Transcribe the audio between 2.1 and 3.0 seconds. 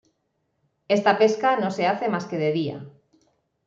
que de día.